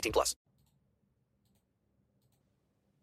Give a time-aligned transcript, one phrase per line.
[0.00, 0.38] 18 plus.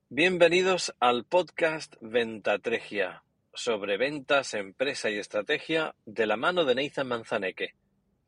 [0.10, 7.76] Bienvenidos al podcast Ventatregia sobre ventas, empresa y estrategia de la mano de Nathan Manzaneque,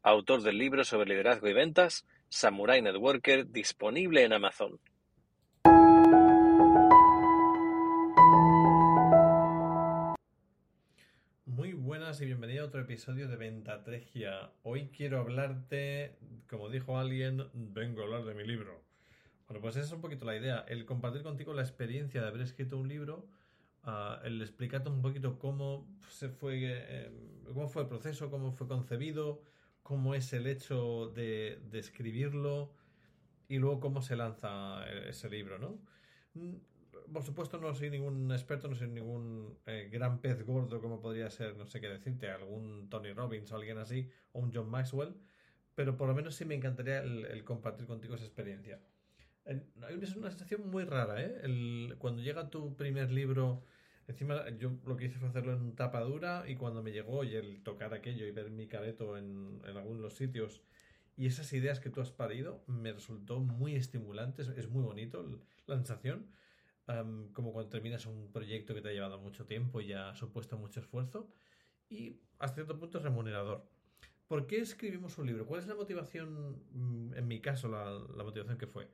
[0.01, 4.79] autor del libro sobre liderazgo y ventas, Samurai Networker, disponible en Amazon.
[11.87, 14.51] Buenas y bienvenido a otro episodio de Ventatregia.
[14.63, 16.17] Hoy quiero hablarte,
[16.49, 18.83] como dijo alguien, vengo a hablar de mi libro.
[19.47, 22.41] Bueno, pues esa es un poquito la idea, el compartir contigo la experiencia de haber
[22.41, 23.29] escrito un libro,
[23.85, 27.09] uh, el explicarte un poquito cómo se fue, eh,
[27.45, 29.41] cómo fue el proceso, cómo fue concebido,
[29.81, 32.73] cómo es el hecho de, de escribirlo
[33.47, 35.79] y luego cómo se lanza ese libro, ¿no?
[37.11, 41.29] Por supuesto no soy ningún experto, no soy ningún eh, gran pez gordo como podría
[41.29, 45.15] ser, no sé qué decirte, algún Tony Robbins o alguien así, o un John Maxwell,
[45.75, 48.79] pero por lo menos sí me encantaría el, compartir contigo esa experiencia.
[49.45, 51.39] Es una sensación muy rara, ¿eh?
[51.43, 53.63] El, cuando llega tu primer libro,
[54.07, 57.35] encima yo lo que hice fue hacerlo en tapa dura y cuando me llegó y
[57.35, 60.63] el tocar aquello y ver mi careto en, algunos sitios
[61.15, 65.25] y esas ideas que tú has parido, me resultó muy estimulante, es, es muy bonito
[65.65, 66.27] la sensación
[66.87, 70.57] um, como cuando terminas un proyecto que te ha llevado mucho tiempo y ha supuesto
[70.57, 71.29] mucho esfuerzo
[71.89, 73.69] y hasta cierto punto es remunerador.
[74.27, 75.45] ¿Por qué escribimos un libro?
[75.45, 78.89] ¿Cuál es la motivación, mm, en mi caso, la, la motivación que fue?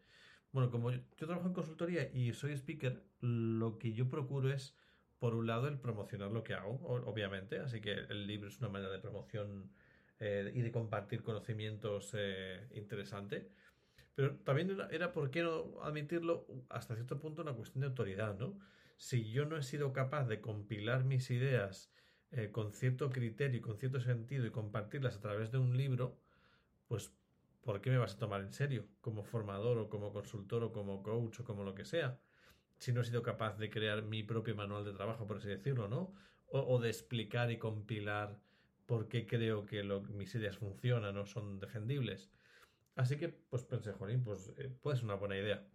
[0.51, 4.75] Bueno, como yo, yo, trabajo en consultoría y soy speaker, lo que yo procuro es,
[5.17, 8.69] por un lado, el promocionar lo que hago, obviamente, así que el libro es una
[8.69, 9.71] manera de promoción
[10.19, 13.49] eh, y de compartir conocimientos eh, interesante.
[14.15, 16.45] Pero también era, ¿por qué no admitirlo?
[16.69, 18.59] Hasta cierto punto una cuestión de autoridad, ¿no?
[18.97, 21.91] Si yo no he sido capaz de compilar mis ideas
[22.31, 26.19] eh, con cierto criterio y con cierto sentido y compartirlas a través de un libro,
[26.87, 27.11] pues
[27.63, 28.87] ¿por qué me vas a tomar en serio?
[29.01, 32.19] Como formador o como consultor o como coach o como lo que sea.
[32.77, 35.87] Si no he sido capaz de crear mi propio manual de trabajo, por así decirlo,
[35.87, 36.13] ¿no?
[36.47, 38.39] O, de explicar y compilar
[38.85, 42.29] por qué creo que mis ideas funcionan o son defendibles.
[42.95, 45.65] Así que, pues pensé, Jolín, pues eh, puede ser una buena idea.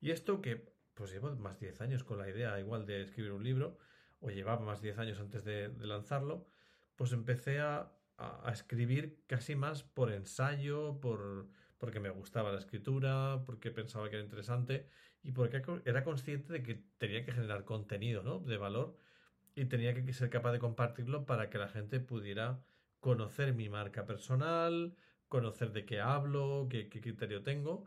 [0.00, 3.32] Y esto que, pues llevo más de 10 años con la idea igual de escribir
[3.32, 3.78] un libro,
[4.20, 6.46] o llevaba más de 10 años antes de, lanzarlo,
[6.96, 11.48] pues empecé a, a, a, escribir casi más por ensayo, por,
[11.78, 14.86] porque me gustaba la escritura, porque pensaba que era interesante
[15.22, 18.38] y porque era consciente de que tenía que generar contenido, ¿no?
[18.40, 18.96] De valor
[19.54, 22.60] y tenía que ser capaz de compartirlo para que la gente pudiera
[23.00, 24.94] conocer mi marca personal,
[25.30, 27.86] conocer de qué hablo, qué, qué, criterio tengo.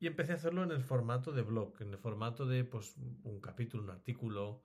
[0.00, 3.40] Y empecé a hacerlo en el formato de blog, en el formato de pues, un
[3.40, 4.62] capítulo, un artículo.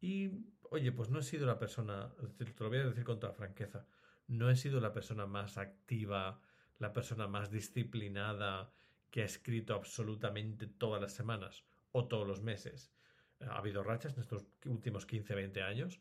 [0.00, 0.30] Y,
[0.70, 3.86] oye, pues no he sido la persona, te lo voy a decir con toda franqueza,
[4.28, 6.40] no he sido la persona más activa,
[6.78, 8.72] la persona más disciplinada
[9.10, 12.92] que ha escrito absolutamente todas las semanas o todos los meses.
[13.40, 16.00] Ha habido rachas en estos últimos 15, 20 años.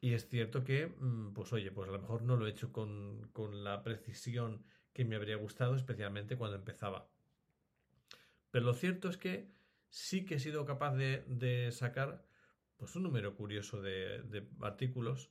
[0.00, 2.72] Y es cierto que, mm, pues oye, pues a lo mejor no lo he hecho
[2.72, 4.64] con, con la precisión
[4.96, 7.06] que me habría gustado, especialmente cuando empezaba.
[8.50, 9.52] Pero lo cierto es que
[9.90, 12.24] sí que he sido capaz de, sacar
[12.78, 15.30] pues un número curioso de, artículos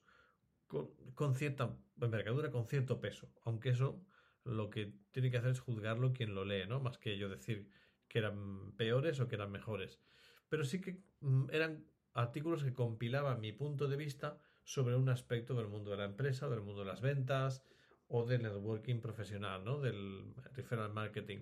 [0.67, 3.33] con, con, cierta envergadura, con cierto peso.
[3.43, 4.05] Aunque eso
[4.43, 6.79] lo que tiene que hacer es juzgarlo quien lo lee, ¿no?
[6.79, 7.71] Más que yo decir
[8.07, 9.99] que eran peores o que eran mejores.
[10.47, 15.55] Pero sí que mm, eran artículos que compilaban mi punto de vista sobre un aspecto
[15.55, 17.63] del mundo de la empresa, del mundo de las ventas,
[18.07, 19.79] o del networking profesional, ¿no?
[19.79, 21.39] Del referral marketing.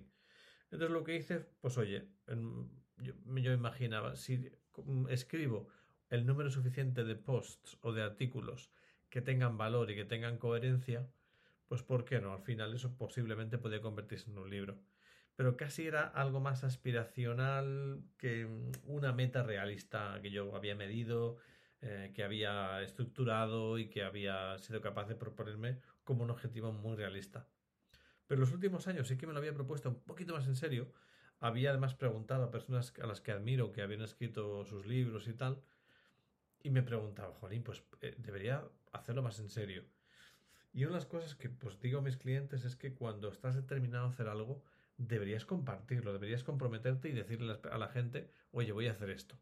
[0.70, 2.08] Entonces lo que hice, pues oye,
[2.98, 4.50] yo, yo imaginaba, si
[5.08, 5.68] escribo
[6.10, 8.70] el número suficiente de posts o de artículos
[9.08, 11.08] que tengan valor y que tengan coherencia,
[11.68, 12.32] pues ¿por qué no?
[12.32, 14.78] Al final eso posiblemente puede convertirse en un libro.
[15.36, 18.46] pero casi era algo más aspiracional que
[18.84, 21.38] una meta realista que yo había medido,
[21.80, 26.96] eh, que había estructurado y que había sido capaz de proponerme como un objetivo muy
[26.96, 27.48] realista.
[28.26, 30.56] Pero en los últimos años sí que me lo había propuesto un poquito más en
[30.56, 30.92] serio.
[31.40, 35.34] Había además preguntado a personas a las que admiro que habían escrito sus libros y
[35.34, 35.62] tal.
[36.62, 39.84] Y me preguntaba, Jolín, pues eh, debería hacerlo más en serio.
[40.72, 43.54] Y una de las cosas que pues digo a mis clientes es que cuando estás
[43.54, 44.62] determinado a hacer algo,
[44.96, 49.38] deberías compartirlo, deberías comprometerte y decirle a la gente, oye, voy a hacer esto.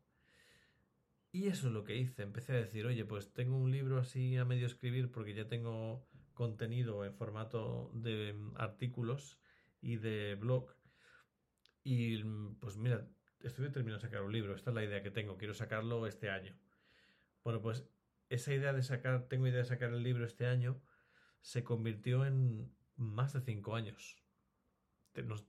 [1.30, 2.22] Y eso es lo que hice.
[2.22, 6.06] Empecé a decir, oye, pues tengo un libro así a medio escribir porque ya tengo
[6.34, 9.38] contenido en formato de mm, artículos
[9.80, 10.74] y de blog.
[11.84, 13.06] Y mm, pues mira,
[13.40, 14.54] estoy determinado a sacar un libro.
[14.54, 15.36] Esta es la idea que tengo.
[15.36, 16.56] Quiero sacarlo este año.
[17.44, 17.84] Bueno, pues
[18.28, 20.80] esa idea de sacar, tengo idea de sacar el libro este año,
[21.42, 24.16] se convirtió en más de cinco años.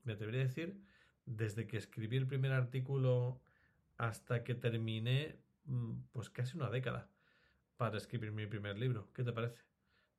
[0.04, 0.82] Me atrevería a decir,
[1.26, 3.42] desde que escribí el primer artículo
[3.98, 7.10] hasta que terminé, mm, pues casi una década
[7.78, 9.10] para escribir mi primer libro.
[9.14, 9.73] ¿Qué te parece?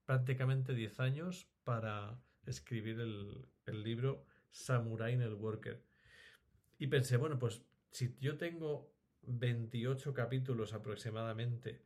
[0.05, 5.83] Prácticamente 10 años para escribir el, libro Samurai Worker
[6.79, 8.93] Y pensé, bueno, pues si yo tengo
[9.23, 11.83] 28 capítulos aproximadamente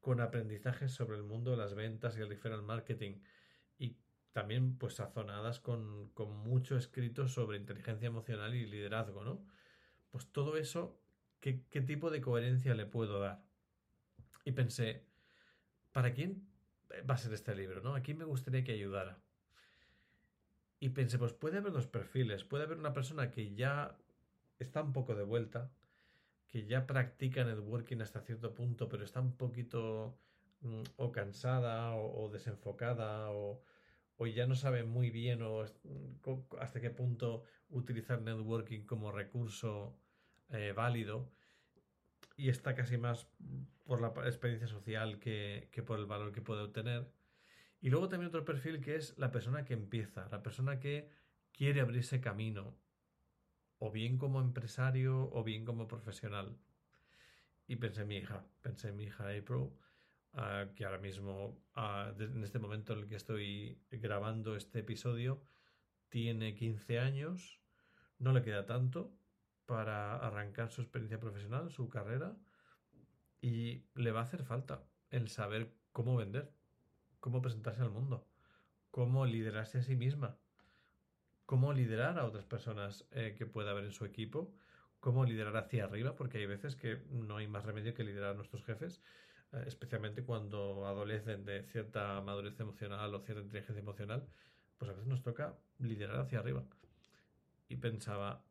[0.00, 3.20] con aprendizajes sobre el mundo de las ventas y el referral marketing
[3.78, 3.98] y
[4.32, 9.44] también pues sazonadas con, con mucho escrito sobre inteligencia emocional y liderazgo, ¿no?
[10.10, 10.98] Pues todo eso,
[11.40, 13.44] ¿qué, ¿qué tipo de coherencia le puedo dar?
[14.44, 15.04] Y pensé,
[15.92, 16.47] ¿para quién
[17.08, 17.94] va a ser este libro, ¿no?
[17.94, 19.18] Aquí me gustaría que ayudara.
[20.80, 22.44] Y pensé, pues puede haber dos perfiles.
[22.44, 23.96] Puede haber una persona que ya
[24.58, 25.70] está un poco de vuelta,
[26.46, 30.18] que ya practica networking hasta cierto punto, pero está un poquito
[30.60, 33.62] mm, o cansada o, desenfocada o,
[34.34, 35.64] ya no sabe muy bien o
[36.60, 39.96] hasta qué punto utilizar networking como recurso
[40.50, 41.30] eh, válido
[42.38, 43.26] y está casi más
[43.84, 47.12] por la experiencia social que, por el valor que puede obtener.
[47.80, 51.10] Y luego también otro perfil que es la persona que empieza, la persona que
[51.52, 52.78] quiere abrirse camino,
[53.78, 56.56] o bien como empresario o bien como profesional.
[57.66, 59.70] Y pensé en mi hija, pensé en mi hija April,
[60.34, 65.42] ah, que ahora mismo, ah, en este momento en el que estoy grabando este episodio,
[66.08, 67.60] tiene 15 años,
[68.18, 69.12] no le queda tanto,
[69.68, 72.34] para arrancar su experiencia profesional, su carrera,
[73.42, 76.50] y le va a hacer falta el saber cómo vender,
[77.20, 78.26] cómo presentarse al mundo,
[78.90, 80.38] cómo liderarse a sí misma,
[81.44, 84.54] cómo liderar a otras personas eh, que pueda haber en su equipo,
[85.00, 88.36] cómo liderar hacia arriba, porque hay veces que no hay más remedio que liderar a
[88.36, 89.02] nuestros jefes,
[89.52, 94.26] eh, especialmente cuando adolecen de cierta madurez emocional o cierta inteligencia emocional,
[94.78, 96.64] pues a veces nos toca liderar hacia arriba.
[97.68, 98.47] Y pensaba,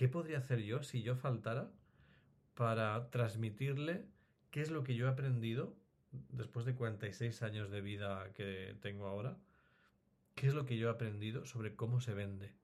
[0.00, 1.70] ¿qué podría hacer yo si yo faltara
[2.54, 4.06] para transmitirle
[4.50, 5.76] qué es lo que yo he aprendido
[6.30, 9.36] después de 46 años de vida que tengo ahora?
[10.34, 12.54] ¿Qué es lo que yo he aprendido sobre cómo se vende?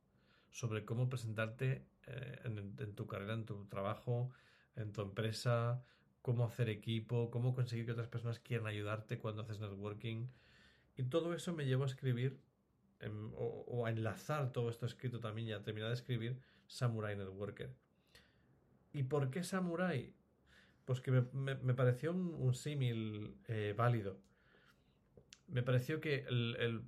[0.51, 4.31] Sobre cómo presentarte eh, en, tu carrera, en tu trabajo,
[4.75, 5.85] en tu empresa,
[6.23, 10.27] cómo hacer equipo, cómo conseguir que otras personas quieran ayudarte cuando haces networking.
[10.97, 12.41] Y todo eso me llevó a escribir
[13.37, 17.71] o, a enlazar todo esto escrito también y a terminar de escribir Samurai Networker.
[18.93, 20.15] ¿Y por qué Samurai?
[20.85, 24.19] Pues que me, pareció un, símil eh, válido.
[25.49, 26.85] Me pareció que el,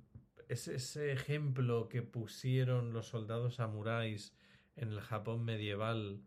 [0.47, 4.33] ese, ejemplo que pusieron los soldados samuráis
[4.75, 6.21] en el Japón medieval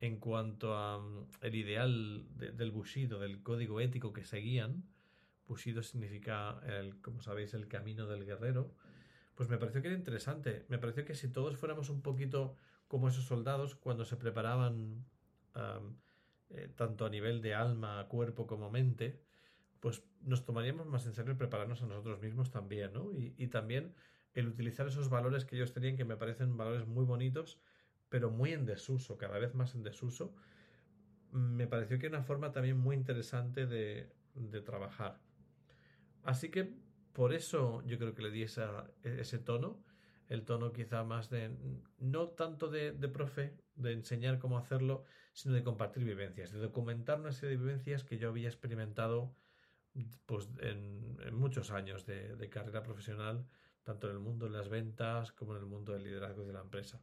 [0.00, 4.84] en cuanto a mm, el ideal del Bushido, del código ético que seguían,
[5.46, 8.72] Bushido significa, el, como sabéis, el camino del guerrero,
[9.40, 10.66] pues me pareció que era interesante.
[10.68, 15.06] Me pareció que si todos fuéramos un poquito como esos soldados cuando se preparaban
[16.50, 19.18] eh, tanto a nivel de alma, cuerpo como mente,
[19.80, 23.12] pues nos tomaríamos más en serio el prepararnos a nosotros mismos también, ¿no?
[23.14, 23.94] Y, también
[24.34, 27.58] el utilizar esos valores que ellos tenían, que me parecen valores muy bonitos,
[28.10, 30.34] pero muy en desuso, cada vez más en desuso,
[31.32, 35.18] me pareció que era una forma también muy interesante de trabajar.
[36.24, 39.82] Así que por eso yo creo que le di ese tono,
[40.28, 41.56] el tono quizá más de,
[41.98, 47.32] no tanto de, profe, de enseñar cómo hacerlo, sino de compartir vivencias, de documentar una
[47.32, 49.34] serie de vivencias que yo había experimentado
[50.26, 53.44] pues, en, muchos años de, de, carrera profesional,
[53.82, 56.60] tanto en el mundo de las ventas como en el mundo del liderazgo de la
[56.60, 57.02] empresa.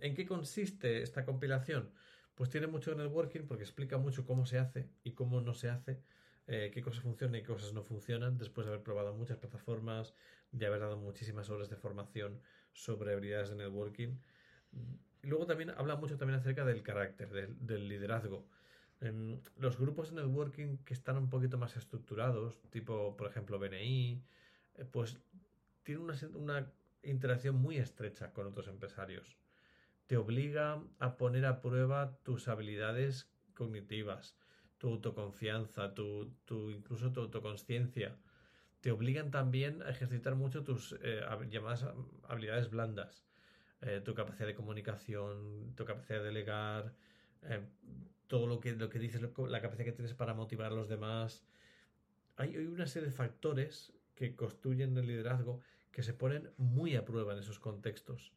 [0.00, 1.92] ¿En qué consiste esta compilación?
[2.34, 6.02] Pues tiene mucho networking porque explica mucho cómo se hace y cómo no se hace
[6.46, 10.14] eh, qué cosas funcionan y qué cosas no funcionan, después de haber probado muchas plataformas,
[10.52, 12.40] de haber dado muchísimas horas de formación
[12.72, 14.18] sobre habilidades de networking.
[15.22, 18.46] Y luego también habla mucho también acerca del carácter, del, liderazgo.
[19.56, 24.22] Los grupos de networking que están un poquito más estructurados, tipo por ejemplo BNI,
[24.76, 25.18] eh, pues
[25.82, 26.72] tienen una, una
[27.02, 29.38] interacción muy estrecha con otros empresarios.
[30.06, 34.36] Te obliga a poner a prueba tus habilidades cognitivas,
[34.78, 38.16] tu autoconfianza, tu, tu incluso tu autoconsciencia.
[38.80, 41.86] Te obligan también a ejercitar mucho tus eh, llamadas
[42.28, 43.24] habilidades blandas.
[43.80, 46.94] Eh, tu capacidad de comunicación, tu capacidad de delegar,
[47.42, 47.66] eh,
[48.26, 51.44] todo lo que, lo que dices, la capacidad que tienes para motivar a los demás.
[52.36, 57.04] Hay, hay una serie de factores que construyen el liderazgo que se ponen muy a
[57.04, 58.32] prueba en esos contextos.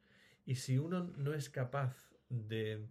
[0.46, 2.86] Y si uno no es capaz de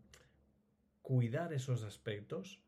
[1.03, 2.61] cuidar esos aspectos,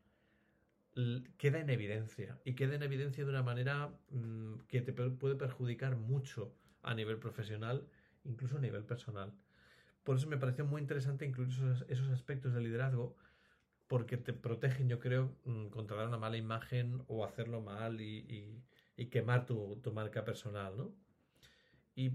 [1.37, 2.39] queda en evidencia.
[2.45, 7.17] Y queda en evidencia de una manera mm, que te puede perjudicar mucho a nivel
[7.17, 7.87] profesional,
[8.23, 9.33] incluso a nivel personal.
[10.03, 11.49] Por eso me pareció muy interesante incluir
[11.87, 13.15] esos, aspectos de liderazgo,
[13.87, 18.63] porque te protegen, yo creo, mm, contra dar una mala imagen o hacerlo mal y,
[19.11, 20.93] quemar tu, marca personal, ¿no?
[21.95, 22.11] Y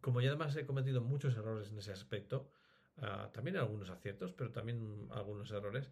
[0.00, 2.50] como ya además he cometido muchos errores en ese aspecto,
[2.98, 5.90] ah, también algunos aciertos, pero también algunos errores,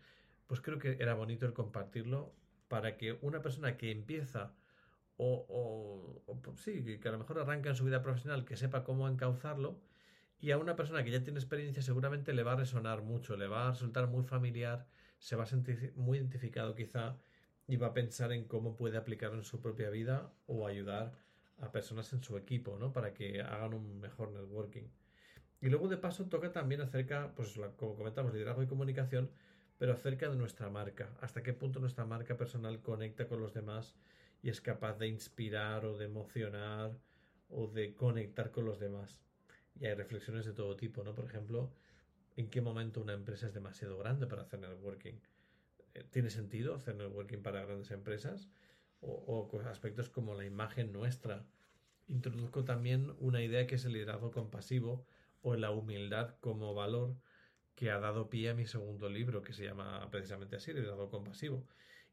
[0.50, 2.34] pues creo que era bonito el compartirlo
[2.66, 4.52] para que una persona que empieza
[5.16, 5.46] o,
[6.26, 9.80] o, sí, que a lo mejor arranca en su vida profesional, que sepa cómo encauzarlo,
[10.40, 13.46] y a una persona que ya tiene experiencia seguramente le va a resonar mucho, le
[13.46, 14.88] va a resultar muy familiar,
[15.20, 17.16] se va a sentir muy identificado quizá
[17.68, 21.12] y va a pensar en cómo puede aplicarlo en su propia vida o ayudar
[21.60, 22.92] a personas en su equipo, ¿no?
[22.92, 24.88] Para que hagan un mejor networking.
[25.60, 29.30] Y luego de paso toca también acerca, pues como comentamos, liderazgo y comunicación,
[29.80, 33.94] pero acerca de nuestra marca, hasta qué punto nuestra marca personal conecta con los demás
[34.42, 36.98] y es capaz de inspirar o de emocionar
[37.48, 39.22] o de conectar con los demás.
[39.80, 41.14] Y hay reflexiones de todo tipo, ¿no?
[41.14, 41.72] Por ejemplo,
[42.36, 45.14] ¿en qué momento una empresa es demasiado grande para hacer networking?
[45.94, 48.50] Eh, ¿Tiene sentido hacer networking para grandes empresas?
[49.00, 51.46] o, aspectos como la imagen nuestra.
[52.06, 55.06] Introduzco también una idea que es el liderazgo compasivo
[55.40, 57.16] o la humildad como valor
[57.80, 61.66] que ha dado pie a mi segundo libro, que se llama precisamente así, liderazgo compasivo.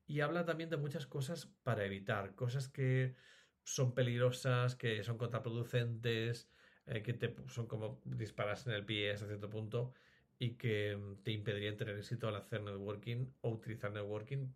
[0.07, 3.15] Y habla también de muchas cosas para evitar, cosas que
[3.63, 6.49] son peligrosas, que son contraproducentes,
[6.85, 9.93] eh, que te son como disparas en el pie hasta cierto punto
[10.39, 14.47] y que te impedirían tener éxito al hacer networking o utilizar networking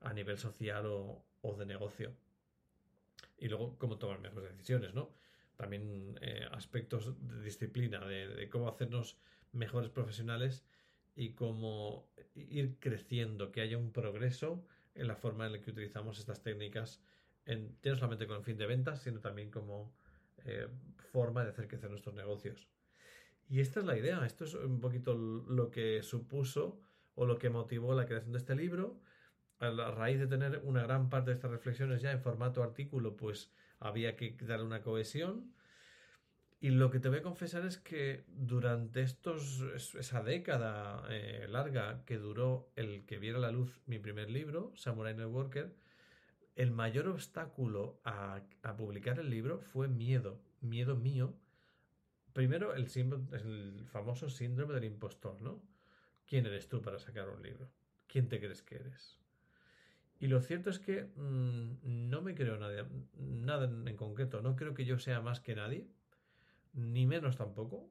[0.00, 2.16] a nivel social o, o de negocio.
[3.36, 5.12] Y luego cómo tomar mejores decisiones, ¿no?
[5.58, 9.18] También eh, aspectos de disciplina, de, cómo hacernos
[9.54, 10.64] mejores profesionales
[11.14, 16.18] y cómo ir creciendo, que haya un progreso en la forma en la que utilizamos
[16.18, 17.02] estas técnicas,
[17.46, 19.94] en, no solamente con fin de ventas, sino también como
[20.44, 20.68] eh,
[21.12, 22.68] forma de hacer crecer nuestros negocios.
[23.48, 26.80] Y esta es la idea, esto es un poquito lo que supuso
[27.14, 29.00] o lo que motivó la creación de este libro
[29.58, 33.52] a raíz de tener una gran parte de estas reflexiones ya en formato artículo, pues
[33.78, 35.54] había que darle una cohesión.
[36.64, 42.16] Y lo que te voy a confesar es que durante esa década eh, larga que
[42.16, 45.74] duró el que viera la luz mi primer libro, Samurai Networker,
[46.56, 48.40] el mayor obstáculo a,
[48.78, 51.34] publicar el libro fue miedo, miedo mío.
[52.32, 52.88] Primero, el,
[53.84, 55.60] famoso síndrome del impostor, ¿no?
[56.26, 57.68] ¿Quién eres tú para sacar un libro?
[58.06, 59.18] ¿Quién te crees que eres?
[60.18, 64.40] Y lo cierto es que mm, no me creo nada, nada en, concreto.
[64.40, 65.86] No creo que yo sea más que nadie,
[66.74, 67.90] ni menos tampoco.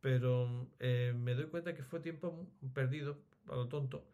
[0.00, 4.06] Pero eh, me doy cuenta que fue tiempo perdido, a lo tonto,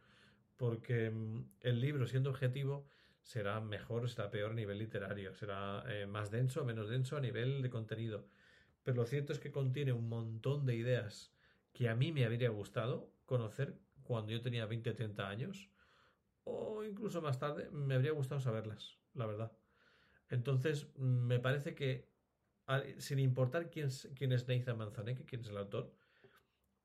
[0.56, 2.86] porque mm, el libro, siendo objetivo,
[3.22, 7.62] será mejor será peor a nivel literario, será eh, más denso menos denso a nivel
[7.62, 8.26] de contenido.
[8.82, 11.32] Pero lo cierto es que contiene un montón de ideas
[11.72, 15.70] que a mí me habría gustado conocer cuando yo tenía 20 o 30 años
[16.44, 19.52] o incluso más tarde, me habría gustado saberlas, la verdad.
[20.28, 22.12] Entonces, me parece que,
[22.99, 25.92] sin importar quién, quién es Nathan Manzaneque, quién es el autor,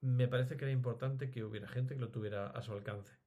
[0.01, 3.17] me parece que era importante que hubiera gente que lo tuviera a su alcance.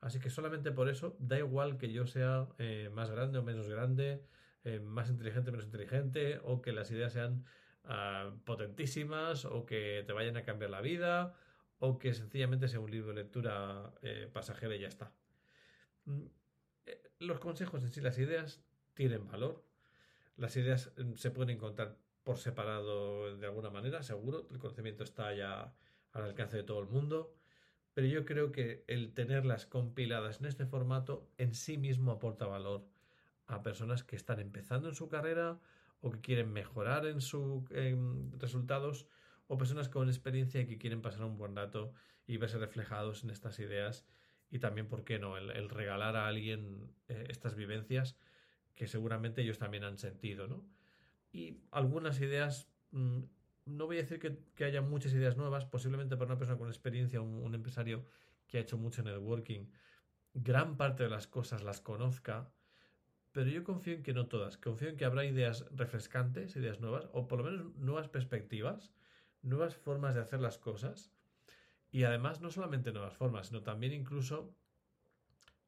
[0.00, 3.68] Así que solamente por eso, da igual que yo sea eh, más grande o menos
[3.68, 4.24] grande,
[4.64, 7.44] eh, más inteligente o menos inteligente, o que las ideas sean
[7.84, 11.34] ah, potentísimas, o que te vayan a cambiar la vida,
[11.78, 15.12] o que sencillamente sea un libro de lectura eh, pasajera y ya está.
[16.04, 16.26] Mm,
[17.20, 18.62] los consejos en sí, las ideas
[18.94, 19.65] tienen valor.
[20.36, 24.48] Las ideas mm, se pueden encontrar por separado de alguna manera, seguro.
[24.50, 25.74] El conocimiento está ya
[26.12, 27.34] al alcance de todo el mundo.
[27.94, 32.86] Pero yo creo que el tenerlas compiladas en este formato en sí mismo aporta valor
[33.46, 35.58] a personas que están empezando en su carrera
[36.00, 37.64] o que quieren mejorar en sus
[38.38, 39.06] resultados
[39.46, 41.92] o personas con experiencia y que quieren pasar un buen rato
[42.26, 44.04] y verse reflejados en estas ideas
[44.50, 48.16] y también, ¿por qué no?, el, regalar a alguien eh, estas vivencias
[48.76, 50.64] que seguramente ellos también han sentido, ¿no?
[51.32, 53.22] Y algunas ideas, mm,
[53.64, 57.20] no voy a decir que, haya muchas ideas nuevas, posiblemente para una persona con experiencia,
[57.20, 58.04] un, un empresario
[58.46, 59.66] que ha hecho mucho networking,
[60.34, 62.52] gran parte de las cosas las conozca,
[63.32, 67.08] pero yo confío en que no todas, confío en que habrá ideas refrescantes, ideas nuevas,
[67.12, 68.92] o por lo menos nuevas perspectivas,
[69.42, 71.10] nuevas formas de hacer las cosas,
[71.90, 74.54] y además no solamente nuevas formas, sino también incluso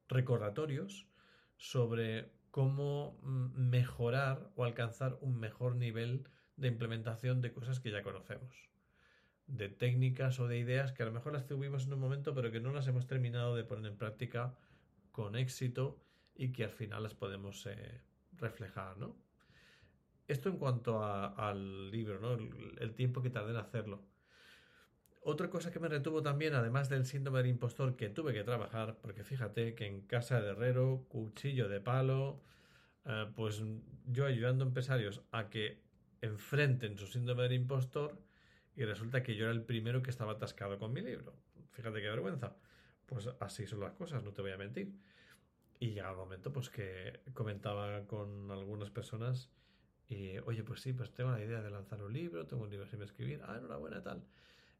[0.07, 1.07] recordatorios
[1.57, 6.27] sobre cómo mm, mejorar o alcanzar un mejor nivel
[6.57, 8.69] de implementación de cosas que ya conocemos.
[9.47, 12.51] De técnicas o de ideas que a lo mejor las tuvimos en un momento pero
[12.51, 14.55] que no las hemos terminado de poner en práctica
[15.11, 15.99] con éxito
[16.35, 18.01] y que al final las podemos eh,
[18.33, 19.17] reflejar, ¿no?
[20.27, 22.33] Esto en cuanto al libro, ¿no?
[22.33, 24.08] El, el tiempo que tardé en hacerlo.
[25.21, 28.97] Otra cosa que me retuvo también, además del síndrome del impostor que tuve que trabajar,
[29.01, 32.41] porque fíjate que en casa de herrero, cuchillo de palo,
[33.05, 33.61] eh, pues
[34.05, 35.83] yo ayudando a empresarios a que
[36.21, 38.17] enfrenten su síndrome del impostor
[38.75, 41.33] y resulta que yo era el primero que estaba atascado con mi libro.
[41.71, 42.55] Fíjate qué vergüenza.
[43.05, 44.93] Pues así son las cosas, no te voy a mentir.
[45.79, 49.49] Y llega el momento pues que comentaba con algunas personas
[50.07, 52.87] y, oye, pues sí, pues tengo la idea de lanzar un libro, tengo un libro
[52.87, 54.23] sin escribir, ah, enhorabuena, tal.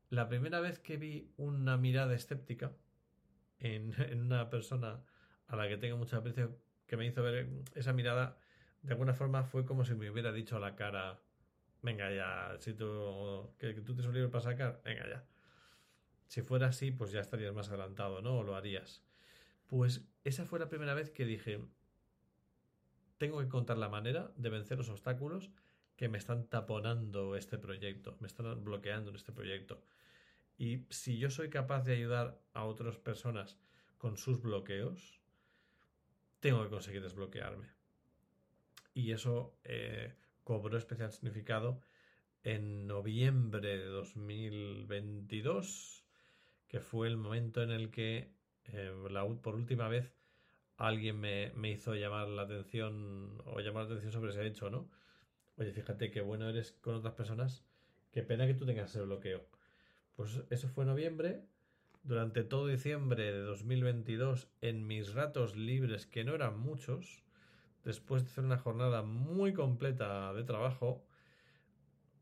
[0.10, 2.72] La primera vez que vi una mirada escéptica
[3.60, 3.94] en,
[4.26, 5.04] una persona
[5.48, 8.38] a la que tengo mucha aprecio, que me hizo ver esa mirada,
[8.82, 11.20] de alguna forma fue como si me hubiera dicho a la cara,
[11.82, 15.26] venga ya, si tú, que, tú tienes un libro para sacar, venga ya.
[16.28, 18.40] Si fuera así, pues ya estarías más adelantado, ¿no?
[18.40, 19.04] O lo harías.
[19.68, 21.60] Pues esa fue la primera vez que dije,
[23.18, 25.52] tengo que contar la manera de vencer los obstáculos
[26.00, 29.84] que me están taponando este proyecto, me están bloqueando en este proyecto.
[30.58, 33.60] Y si yo soy capaz de ayudar a otras personas
[33.98, 35.20] con sus bloqueos,
[36.40, 37.68] tengo que conseguir desbloquearme.
[38.94, 40.14] Y eso eh,
[40.46, 41.82] cobró especial significado
[42.44, 46.06] en noviembre de 2022,
[46.70, 48.32] que fue el momento en el que
[48.68, 48.94] eh,
[49.42, 50.14] por última vez
[50.78, 54.90] alguien me, me, hizo llamar la atención o llamar la atención sobre ese hecho, ¿no?
[55.60, 57.66] Oye, fíjate qué bueno eres con otras personas,
[58.12, 59.46] qué pena que tú tengas ese bloqueo.
[60.16, 61.44] Pues eso fue noviembre.
[62.02, 67.26] Durante todo diciembre de 2022, en mis ratos libres, que no eran muchos,
[67.84, 71.06] después de hacer una jornada muy completa de trabajo,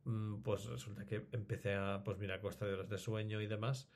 [0.06, 3.88] mm, pues resulta que empecé a, pues mira, costa de horas de sueño y demás,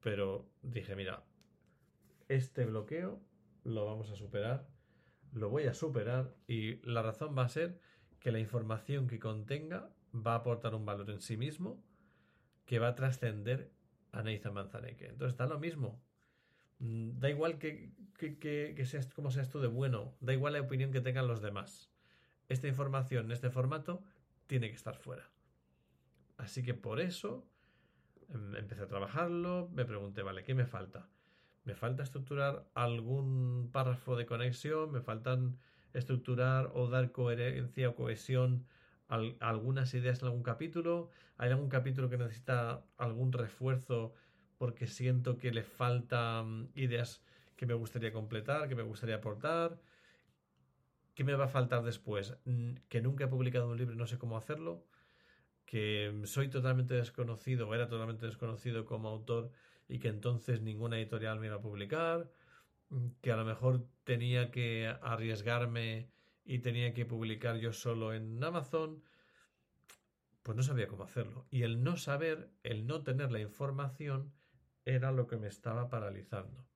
[0.00, 1.24] pero dije, mira,
[2.28, 3.20] este bloqueo
[3.64, 4.66] lo vamos a superar,
[5.34, 7.78] lo voy a superar y la razón va a ser
[8.20, 11.82] que la información que contenga va a aportar un valor en sí mismo
[12.64, 13.70] que va a trascender
[14.12, 15.06] a Nathan Manzaneque.
[15.06, 16.00] Entonces da lo mismo.
[16.78, 20.92] Mm, da igual que, que, seas, como seas tú de bueno, da igual la opinión
[20.92, 21.90] que tengan los demás.
[22.48, 24.02] Esta información en este formato
[24.46, 25.30] tiene que estar fuera.
[26.36, 27.46] Así que por eso
[28.28, 31.08] em, empecé a trabajarlo, me pregunté, vale, ¿qué me falta?
[31.64, 34.90] ¿Me falta estructurar algún párrafo de conexión?
[34.92, 35.58] ¿Me faltan
[35.94, 38.66] estructurar o dar coherencia o cohesión
[39.08, 41.08] algunas ideas en algún capítulo.
[41.38, 44.12] Hay algún capítulo que necesita algún refuerzo
[44.58, 47.22] porque siento que le faltan ideas
[47.56, 49.78] que me gustaría completar, que me gustaría aportar.
[51.14, 52.36] ¿Qué me va a faltar después?
[52.88, 54.84] Que nunca he publicado un libro y no sé cómo hacerlo.
[55.64, 59.50] Que soy totalmente desconocido o era totalmente desconocido como autor
[59.88, 62.30] y que entonces ninguna editorial me iba a publicar.
[63.20, 66.10] Que a lo mejor tenía que arriesgarme
[66.44, 69.02] y tenía que publicar yo solo en Amazon,
[70.42, 71.46] pues no sabía cómo hacerlo.
[71.50, 74.32] Y el no saber, el no tener la información,
[74.86, 76.66] era lo que me estaba paralizando.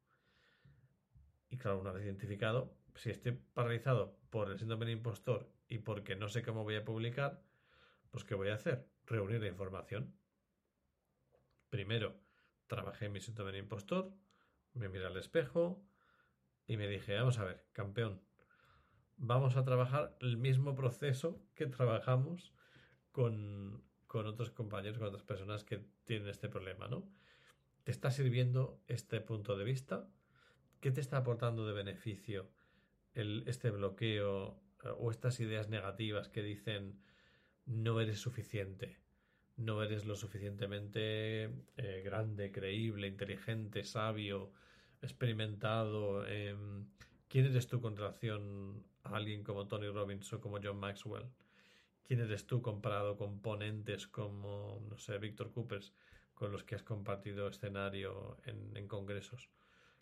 [1.48, 6.16] Y claro, una vez identificado, si estoy paralizado por el síndrome del impostor y porque
[6.16, 7.42] no sé cómo voy a publicar,
[8.11, 8.87] pues ¿qué voy a hacer?
[9.07, 10.14] Reunir la información.
[11.70, 12.20] Primero,
[12.66, 14.12] trabajé en mi síndrome del impostor,
[14.75, 15.83] me miré al espejo
[16.66, 18.20] y me dije, vamos a ver, campeón,
[19.16, 22.53] vamos a trabajar el mismo proceso que trabajamos
[23.12, 27.09] con, otros compañeros, con otras personas que tienen este problema, ¿no?
[27.85, 30.09] ¿Te está sirviendo este punto de vista?
[30.81, 32.51] ¿Qué te está aportando de beneficio
[33.14, 37.01] el, este bloqueo eh, o estas ideas negativas que dicen
[37.66, 38.98] no eres suficiente,
[39.57, 41.44] no eres lo suficientemente
[41.77, 44.53] eh, grande, creíble, inteligente, sabio,
[45.02, 46.86] experimentado, em,
[47.32, 51.24] ¿Quién eres tú con relación a alguien como Tony Robbins o como John Maxwell?
[52.02, 55.94] ¿Quién eres tú comparado con ponentes como, no sé, Víctor Coopers,
[56.34, 59.48] con los que has compartido escenario en, congresos?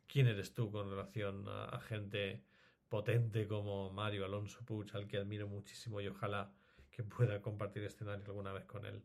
[0.09, 2.43] ¿Quién eres tú con relación a, gente
[2.89, 6.51] potente como Mario Alonso Puig, al que admiro muchísimo y ojalá
[6.91, 9.05] que pueda compartir escenario alguna vez con él?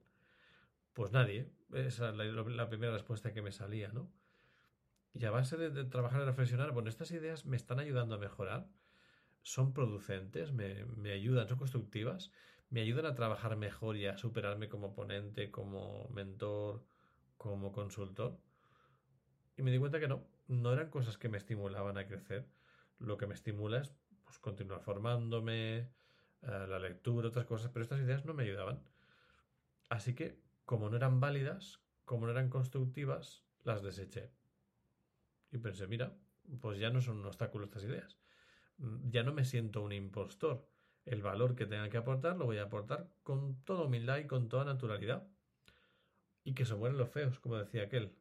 [0.93, 1.47] Pues nadie.
[1.73, 4.09] Esa es la, la primera respuesta que me salía, ¿no?
[5.15, 8.67] Y a base de, trabajar y reflexionar, bueno, estas ideas me están ayudando a mejorar,
[9.43, 12.31] son producentes, me, me ayudan, son constructivas,
[12.69, 16.83] me ayudan a trabajar mejor y a superarme como ponente, como mentor,
[17.37, 18.37] como consultor.
[19.55, 22.45] Y me di cuenta que no, no eran cosas que me estimulaban a crecer.
[22.99, 23.93] Lo que me estimula es
[24.25, 28.83] pues, continuar formándome, eh, la lectura, otras cosas, pero estas ideas no me ayudaban.
[29.89, 34.31] Así que, como no eran válidas, como no eran constructivas, las deseché.
[35.55, 36.13] Y pensé, mira,
[36.59, 38.17] pues ya no son un obstáculo estas ideas.
[38.77, 40.67] Ya no me siento un impostor
[41.05, 44.49] el valor que tenga que aportar lo voy a aportar con toda humildad y con
[44.49, 45.27] toda naturalidad.
[46.43, 48.15] Y que se mueren los feos, como decía aquel.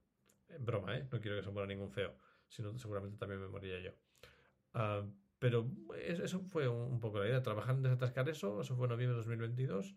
[0.49, 1.09] En broma, ¿eh?
[1.11, 2.15] No quiero que se muera ningún feo.
[2.49, 3.91] Si no, seguramente también me moriría yo.
[4.75, 7.43] Uh, pero eso fue un poco la idea.
[7.43, 8.61] Trabajar en desatascar eso.
[8.61, 9.95] Eso fue en noviembre de 2022.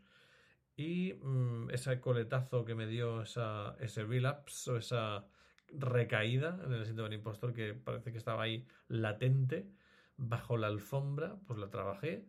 [0.76, 5.28] Y mmm, ese coletazo que me dio esa, ese relapse o esa
[5.70, 9.68] recaída en el síndrome del impostor que parece que estaba ahí latente
[10.18, 12.26] bajo la alfombra, pues la trabajé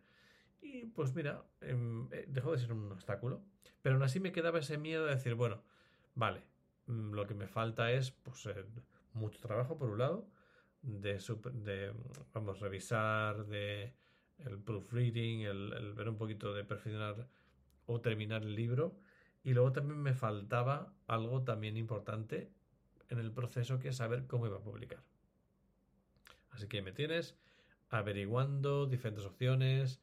[0.60, 3.42] y pues mira, eh, dejó de ser un obstáculo.
[3.82, 5.62] Pero aún así me quedaba ese miedo de decir, bueno,
[6.14, 6.42] vale,
[6.86, 8.64] mm, lo que me falta es pues eh,
[9.14, 10.28] mucho trabajo por un lado,
[10.82, 11.18] de,
[11.54, 11.92] de
[12.32, 13.94] vamos, revisar, de
[14.38, 17.28] el proofreading, el, el ver un poquito de perfeccionar
[17.86, 18.96] o terminar el libro.
[19.42, 22.52] Y luego también me faltaba algo también importante
[23.08, 25.02] en el proceso que saber cómo iba a publicar.
[26.50, 27.36] Así que me tienes
[27.90, 30.00] averiguando diferentes opciones,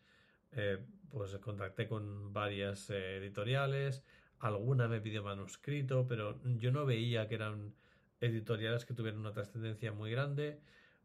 [0.52, 4.04] eh, pues contacté con varias eh, editoriales,
[4.39, 7.74] alguna me pidió manuscrito, pero yo no veía que eran
[8.22, 10.60] editoriales que tuvieran una trascendencia muy grande.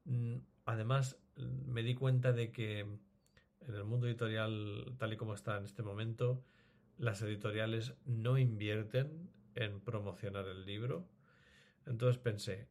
[0.04, 5.58] Mm, además, me di cuenta de que en el mundo editorial, tal y como está
[5.58, 6.42] en este momento,
[6.98, 11.06] las editoriales no invierten en promocionar el libro.
[11.90, 12.68] Entonces pensé,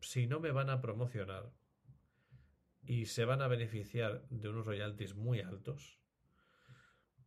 [0.00, 1.52] si no me van a promocionar
[2.82, 6.00] y se van a beneficiar de unos royalties muy altos,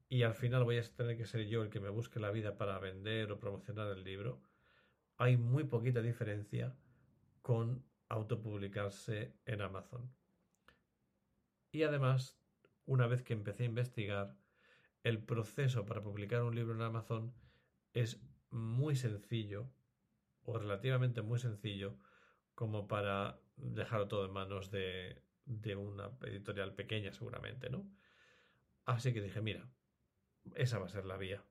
[0.09, 2.57] y al final voy a tener que ser yo el que me busque la vida
[2.57, 4.43] para vender o promocionar el libro,
[5.15, 6.75] hay muy poquita diferencia
[7.41, 10.13] con autopublicarse en Amazon.
[11.71, 12.37] Y además,
[12.85, 14.35] una vez que empecé a investigar,
[15.03, 17.33] el proceso para publicar un libro en Amazon
[17.93, 19.71] es muy sencillo,
[20.45, 21.97] o relativamente muy sencillo,
[22.55, 27.85] como para dejarlo todo en manos de, de una editorial pequeña seguramente, ¿no?
[28.85, 29.67] Así que dije, mira,
[30.55, 31.43] esa va a ser la vía.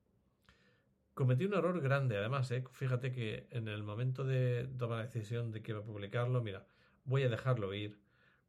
[1.14, 2.64] Cometí un error grande, además, ¿eh?
[2.72, 6.66] fíjate que en el momento de tomar la decisión de que iba a publicarlo, mira,
[7.04, 8.00] voy a dejarlo ir.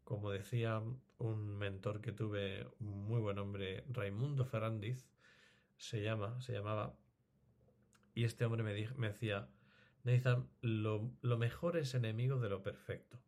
[0.03, 0.81] Como decía
[1.17, 5.07] un mentor que tuve, un muy buen hombre, Raimundo Ferrandiz,
[5.77, 6.95] se llama, se llamaba,
[8.13, 9.47] y este hombre me, me decía,
[10.03, 13.19] Nathan, lo, lo mejor es enemigo de lo perfecto.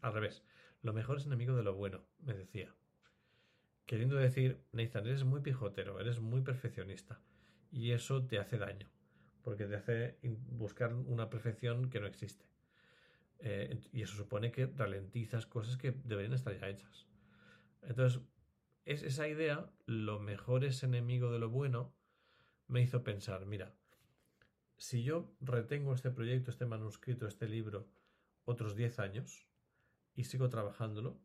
[0.00, 0.42] Al revés,
[0.82, 2.74] lo mejor es enemigo de lo bueno, me decía.
[3.86, 7.20] Queriendo decir, Nathan, eres muy pijotero, eres muy perfeccionista.
[7.70, 8.88] Y eso te hace daño,
[9.42, 10.18] porque te hace
[10.50, 12.44] buscar una perfección que no existe.
[13.40, 17.06] Eh, y eso supone que ralentizas cosas que deberían estar ya hechas.
[17.82, 18.20] Entonces,
[18.84, 21.94] es esa idea, lo mejor es enemigo de lo bueno,
[22.68, 23.74] me hizo pensar, mira,
[24.82, 27.88] si yo retengo este proyecto, este manuscrito, este libro,
[28.44, 29.46] otros 10 años,
[30.16, 31.20] y sigo trabajándolo,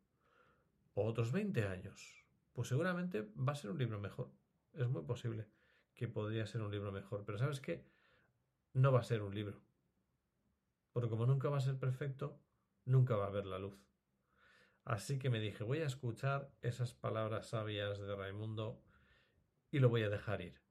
[0.94, 4.32] o otros 20 años, pues seguramente va a ser un libro mejor.
[4.74, 5.48] Es muy posible
[5.96, 7.26] que podría ser un libro mejor.
[7.26, 7.84] Pero ¿sabes qué?
[8.74, 9.60] No va a ser un libro.
[10.94, 12.40] Porque como nunca va a ser perfecto,
[12.86, 13.80] nunca va a ver la luz.
[14.86, 18.84] Así que me dije, voy a escuchar esas palabras sabias de Raimundo
[19.72, 20.67] y lo voy a dejar ir.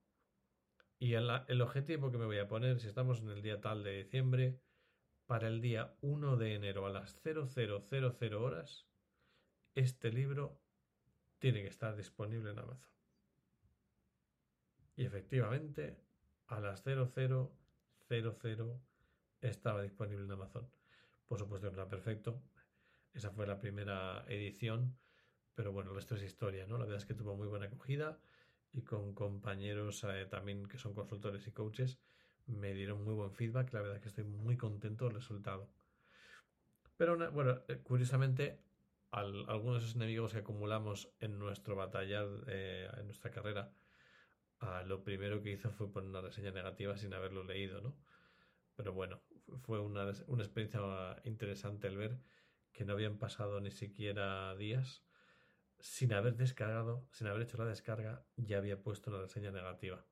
[0.98, 4.04] Y el, objetivo que me voy a poner, si estamos en el día tal de
[4.04, 4.58] diciembre,
[5.26, 8.86] para el día 1 de enero a las 0000 horas,
[9.74, 10.62] este libro
[11.38, 12.90] tiene que estar disponible en Amazon.
[14.96, 15.98] Y efectivamente,
[16.46, 17.50] a las 0000
[19.42, 20.70] estaba disponible en Amazon.
[21.26, 22.42] Por supuesto, no era perfecto.
[23.12, 24.96] Esa fue la primera edición.
[25.54, 26.78] Pero bueno, esto es historia, ¿no?
[26.78, 28.18] La verdad es que tuvo muy buena acogida
[28.72, 31.98] y con compañeros eh, también que son consultores y coaches
[32.46, 33.72] me dieron muy buen feedback.
[33.72, 35.70] La verdad es que estoy muy contento del resultado.
[36.96, 38.62] Pero bueno, eh, curiosamente
[39.10, 43.72] algunos de esos enemigos que acumulamos en nuestro batallar, eh, en nuestra carrera,
[44.86, 47.96] lo primero que hizo fue poner una reseña negativa sin haberlo leído, ¿no?
[48.74, 49.22] Pero bueno,
[49.62, 50.80] fue una, una experiencia
[51.24, 52.20] interesante el ver
[52.72, 55.05] que no habían pasado ni siquiera días
[55.78, 60.04] sin haber descargado, sin haber hecho la descarga, ya había puesto una reseña negativa.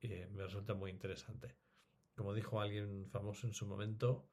[0.00, 1.56] Y me resulta muy interesante.
[2.14, 4.28] Como dijo alguien famoso en su momento,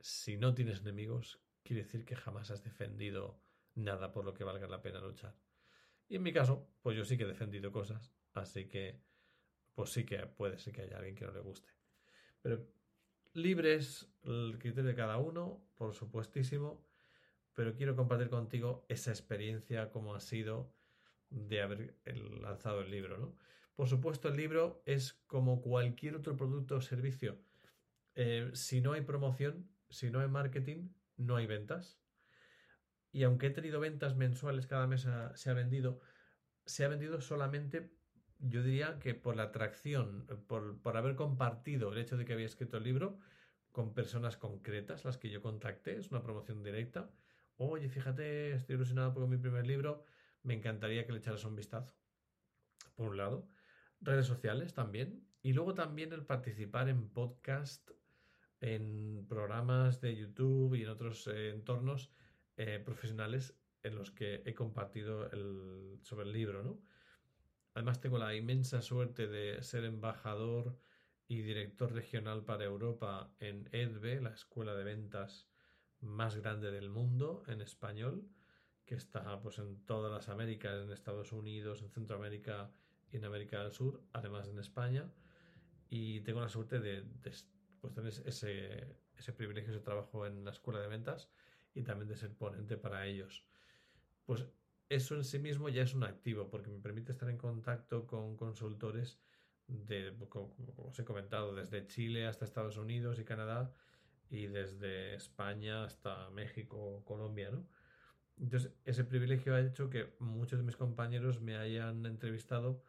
[0.00, 3.40] si no tienes enemigos, quiere decir que jamás has defendido
[3.74, 5.34] nada por lo que valga la pena luchar.
[6.08, 9.00] Y en mi caso, pues yo sí que he defendido cosas, así que
[9.74, 11.70] pues sí que puede ser que haya alguien que no le guste.
[12.42, 12.66] Pero
[13.34, 16.87] libres el criterio de cada uno, por supuestísimo,
[17.58, 20.72] pero quiero compartir contigo esa experiencia, como ha sido
[21.28, 21.96] de haber
[22.40, 23.36] lanzado el libro, ¿no?
[23.74, 27.36] Por supuesto, el libro es como cualquier otro producto o servicio.
[28.14, 31.98] Eh, si no hay promoción, si no hay marketing, no hay ventas.
[33.10, 35.98] Y aunque he tenido ventas mensuales, cada mes se ha vendido,
[36.64, 37.90] se ha vendido solamente,
[38.38, 42.46] yo diría que por la atracción, por, por haber compartido el hecho de que había
[42.46, 43.18] escrito el libro
[43.72, 47.10] con personas concretas, las que yo contacté, es una promoción directa.
[47.60, 50.04] Oye, fíjate, estoy ilusionado por mi primer libro,
[50.44, 51.92] me encantaría que le echaras un vistazo.
[52.94, 53.48] Por un lado,
[54.00, 57.90] redes sociales también, y luego también el participar en podcast
[58.60, 62.12] en programas de YouTube y en otros eh, entornos
[62.56, 65.28] eh, profesionales en los que he compartido
[66.02, 66.80] sobre el libro, ¿no?
[67.74, 70.78] Además tengo la inmensa suerte de ser embajador
[71.26, 75.48] y director regional para Europa en EDVE, la escuela de ventas
[76.00, 78.28] más grande del mundo en español,
[78.84, 82.70] que está pues en todas las Américas, en Estados Unidos, en Centroamérica
[83.10, 85.10] y en América del Sur, además en España.
[85.90, 87.32] Y tengo la suerte de, de
[87.80, 91.30] pues tener ese, ese privilegio, ese trabajo en la escuela de ventas
[91.74, 93.44] y también de ser ponente para ellos.
[94.24, 94.46] Pues
[94.88, 98.36] eso en sí mismo ya es un activo porque me permite estar en contacto con
[98.36, 99.20] consultores
[99.66, 103.74] de, como os he comentado, desde Chile hasta Estados Unidos y Canadá
[104.30, 107.66] y desde España hasta México, Colombia, ¿no?
[108.38, 112.84] Entonces, ese privilegio ha hecho que muchos de mis compañeros me hayan entrevistado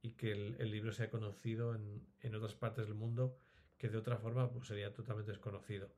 [0.00, 3.36] y que el, libro se haya conocido en, en otras partes del mundo
[3.78, 5.92] que de otra forma pues, sería totalmente desconocido.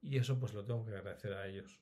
[0.00, 1.80] Y eso pues lo tengo que agradecer a ellos.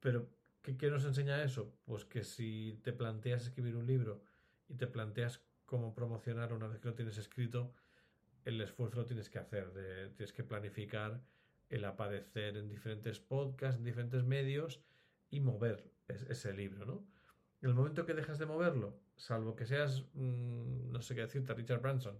[0.00, 0.28] Pero,
[0.60, 1.74] ¿qué, ¿qué, nos enseña eso?
[1.86, 4.22] Pues que si te planteas escribir un libro
[4.68, 7.72] y te planteas cómo promocionar una vez que lo tienes escrito,
[8.44, 9.72] el esfuerzo lo tienes que hacer,
[10.16, 11.22] tienes que planificar
[11.68, 14.80] el aparecer en diferentes podcasts, en diferentes medios
[15.30, 17.06] y mover ese libro, ¿no?
[17.60, 21.54] En el momento que dejas de moverlo, salvo que seas, mmm, no sé qué decirte,
[21.54, 22.18] Richard Branson,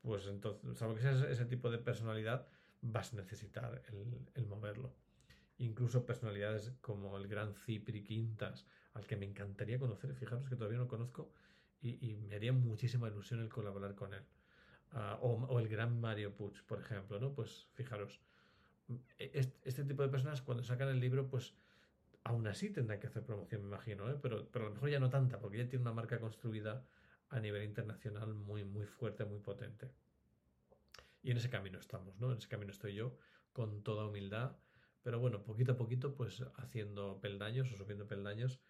[0.00, 2.46] pues entonces, salvo que seas ese tipo de personalidad,
[2.82, 3.82] vas a necesitar
[4.34, 4.94] el, moverlo.
[5.58, 10.78] Incluso personalidades como el gran Cipri Quintas, al que me encantaría conocer, fijaros que todavía
[10.78, 11.32] no conozco
[11.80, 14.22] y, me haría muchísima ilusión el colaborar con él.
[14.92, 17.34] Ah, o, el gran Mario Puig, por ejemplo, ¿no?
[17.34, 18.20] Pues fijaros,
[19.18, 21.54] este, este, tipo de personas cuando sacan el libro, pues
[22.24, 24.18] aún así tendrán que hacer promoción, me imagino, ¿eh?
[24.20, 26.86] pero, pero a lo mejor ya no tanta, porque ya tiene una marca construida
[27.28, 29.90] a nivel internacional muy, muy fuerte, muy potente.
[31.22, 32.32] Y en ese camino estamos, ¿no?
[32.32, 33.16] En ese camino estoy yo,
[33.52, 34.56] con toda humildad,
[35.02, 38.60] pero bueno, poquito a poquito, pues haciendo peldaños o subiendo peldaños,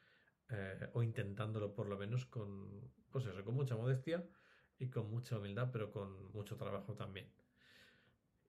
[0.50, 4.24] eh, o intentándolo por lo menos con, pues eso, con mucha modestia
[4.78, 7.30] y con mucha humildad, pero con mucho trabajo también.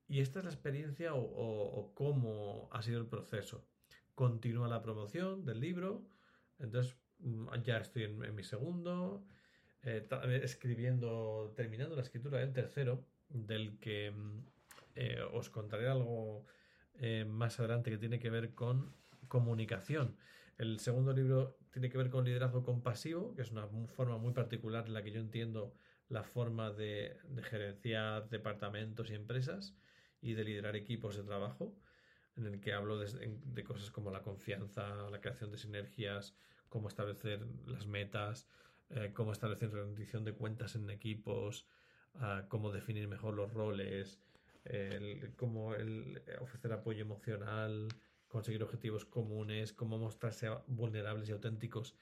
[0.08, 3.68] Y esta es la experiencia o, cómo ha sido el proceso.
[4.14, 6.08] Continúa la promoción del libro,
[6.60, 9.26] entonces mm, ya estoy en mi segundo,
[9.86, 10.08] eh,
[10.42, 14.46] escribiendo, terminando la escritura del tercero, del que mm,
[14.96, 16.46] eh, os contaré algo
[16.96, 18.96] eh, más adelante que tiene que ver con
[19.28, 20.18] comunicación.
[20.58, 24.86] El segundo libro tiene que ver con liderazgo compasivo, que es una forma muy particular
[24.88, 25.76] en la que yo entiendo
[26.10, 29.76] la forma de, gerenciar departamentos y empresas
[30.26, 31.74] y de liderar equipos de trabajo,
[32.36, 36.36] en el que hablo de, de cosas como la confianza, la creación de sinergias,
[36.68, 38.48] cómo establecer las metas,
[38.90, 41.66] eh, cómo establecer rendición de cuentas en equipos,
[42.48, 44.22] cómo definir mejor los roles,
[45.36, 45.74] cómo
[46.40, 47.90] ofrecer apoyo emocional,
[48.28, 51.96] conseguir objetivos comunes, cómo mostrarse vulnerables y auténticos,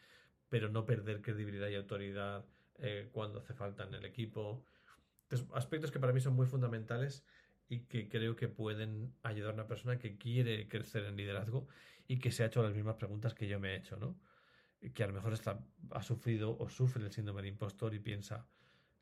[0.49, 2.45] pero no perder credibilidad y autoridad
[2.79, 4.63] eh, cuando hace falta en el equipo.
[5.53, 7.23] aspectos que para mí son muy fundamentales
[7.81, 11.67] que creo que pueden ayudar a una persona que quiere crecer en liderazgo
[12.07, 14.17] y que se ha hecho las mismas preguntas que yo me he hecho, ¿no?
[14.91, 18.47] que a lo mejor está, ha sufrido o sufre el síndrome del impostor y piensa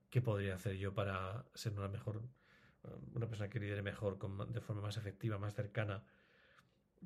[0.10, 2.21] qué podría hacer yo para ser una mejor,
[3.13, 6.03] una persona que lidere mejor, de forma más efectiva, más cercana.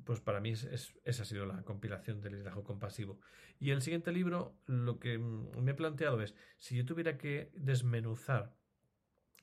[0.04, 3.18] pues para mí es, esa ha sido la compilación del liderazgo compasivo.
[3.58, 8.54] Y el siguiente libro, lo que me he planteado es, si yo tuviera que desmenuzar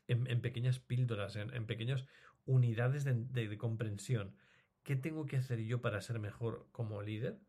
[0.07, 2.05] en, pequeñas píldoras, en, pequeñas
[2.45, 4.35] unidades de, comprensión,
[4.83, 7.39] ¿qué tengo que hacer yo para ser mejor como líder?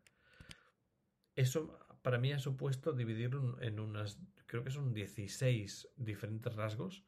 [1.35, 7.05] Eso para mí ha supuesto dividirlo en unas, creo que son 16 diferentes rasgos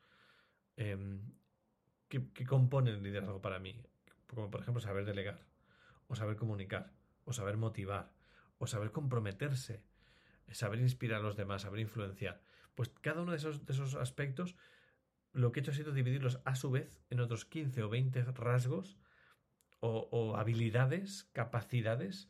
[0.76, 1.20] em,
[2.08, 3.80] que, que componen el liderazgo para mí.
[4.26, 5.46] Como por ejemplo saber delegar,
[6.08, 6.92] o saber comunicar,
[7.24, 8.12] o saber motivar,
[8.58, 9.82] o saber comprometerse,
[10.52, 12.40] saber inspirar a los demás, saber influenciar.
[12.74, 14.56] Pues cada uno de esos, de esos aspectos
[15.36, 18.22] lo que he hecho ha sido dividirlos a su vez en otros 15 o 20
[18.32, 18.96] rasgos
[19.80, 22.28] o, habilidades, capacidades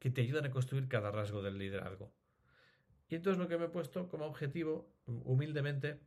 [0.00, 2.12] que te ayudan a construir cada rasgo del liderazgo.
[3.08, 6.00] Y entonces lo que me he puesto como objetivo, humildemente,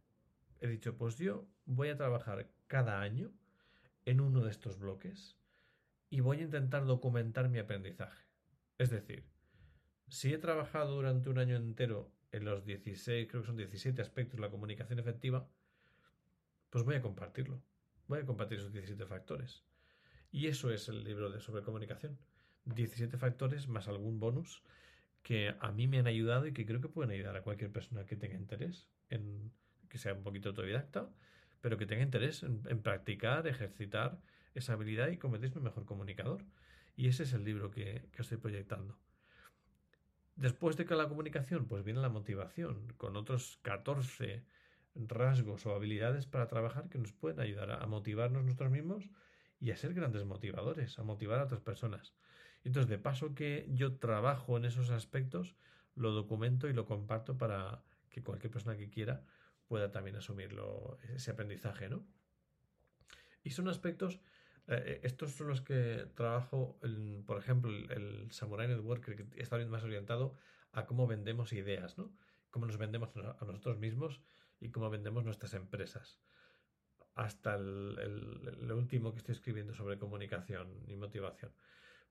[0.59, 3.31] he dicho, pues yo voy a trabajar cada año
[4.05, 5.37] en uno de estos bloques
[6.09, 8.25] y voy a intentar documentar mi aprendizaje.
[8.77, 9.25] Es decir,
[10.09, 14.35] si he trabajado durante un año entero en los 16, creo que son 17 aspectos
[14.35, 15.49] de la comunicación efectiva,
[16.77, 17.59] pues voy a compartirlo.
[18.07, 19.63] Voy a compartir esos 17 factores.
[20.31, 22.19] Y eso es el libro de sobre comunicación.
[22.65, 24.61] 17 factores más algún bonus
[25.23, 28.05] que a mí me han ayudado y que creo que pueden ayudar a cualquier persona
[28.05, 29.51] que tenga interés en
[29.89, 31.09] que sea un poquito autodidacta,
[31.61, 34.21] pero que tenga interés en, practicar, ejercitar
[34.53, 36.45] esa habilidad y convertirse en mejor comunicador.
[36.95, 38.99] Y ese es el libro que, que estoy proyectando.
[40.35, 44.45] Después de que la comunicación, pues viene la motivación, con otros 14
[45.07, 49.09] rasgos o habilidades para trabajar que nos pueden ayudar a, motivarnos nosotros mismos
[49.59, 52.13] y a ser grandes motivadores, a motivar a otras personas.
[52.63, 55.55] Entonces, de paso que yo trabajo en esos aspectos,
[55.95, 59.23] lo documento y lo comparto para que cualquier persona que quiera
[59.67, 62.05] pueda también asumirlo, ese aprendizaje, ¿no?
[63.43, 64.15] Y son aspectos,
[64.67, 66.79] eh, eh, estos son los que trabajo,
[67.25, 70.35] por ejemplo, el, el, Samurai Network, que está más orientado
[70.71, 72.11] a cómo vendemos ideas, ¿no?
[72.51, 74.21] Cómo nos vendemos a nosotros mismos
[74.59, 76.19] y cómo vendemos nuestras empresas.
[77.15, 81.51] Hasta el, último que estoy escribiendo sobre comunicación y motivación.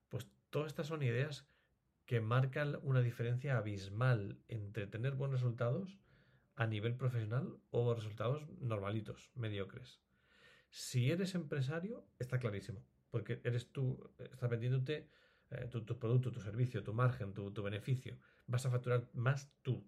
[0.09, 1.47] Pues todas estas son ideas
[2.05, 5.99] que marcan una diferencia abismal entre tener buenos resultados
[6.55, 10.01] a nivel profesional o resultados normalitos, mediocres.
[10.69, 15.09] Si eres empresario, está clarísimo, porque eres tú, estás vendiéndote
[15.51, 18.17] eh, tu, producto, tu servicio, tu margen, tu, tu beneficio.
[18.47, 19.87] Vas a facturar más tú.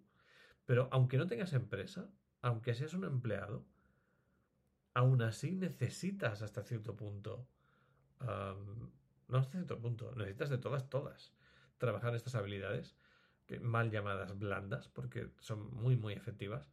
[0.65, 2.10] Pero aunque no tengas empresa,
[2.41, 3.65] aunque seas un empleado,
[4.93, 7.47] aún así necesitas hasta cierto punto,
[8.19, 11.34] no hasta cierto punto, necesitas de todas, todas,
[11.78, 12.95] trabajar estas habilidades,
[13.45, 16.69] que, mal llamadas blandas, porque son muy, muy efectivas,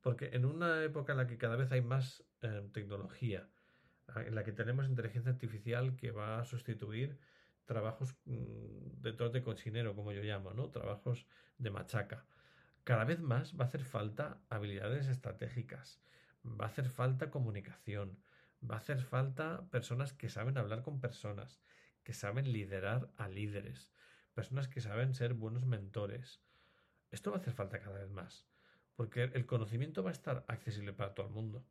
[0.00, 3.48] porque en una época en la que cada vez hay más eh, tecnología,
[4.16, 7.18] en la que tenemos inteligencia artificial que va a sustituir
[7.64, 10.70] trabajos mm, de todo de cochinero, como yo llamo, ¿no?
[10.70, 11.26] Trabajos
[11.58, 12.24] de machaca
[12.90, 16.02] cada vez más va a hacer falta habilidades estratégicas,
[16.44, 18.18] va a hacer falta comunicación,
[18.68, 21.60] va a hacer falta personas que saben hablar con personas,
[22.02, 23.92] que saben liderar a líderes,
[24.34, 26.42] personas que saben ser buenos mentores.
[27.12, 28.48] Esto va a hacer falta cada vez más,
[28.96, 31.64] porque el conocimiento va a estar accesible para todo el mundo.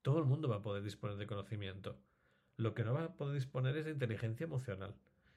[0.00, 2.00] Todo el mundo va a poder disponer de conocimiento.
[2.56, 4.96] Lo que no va a poder disponer es de inteligencia emocional,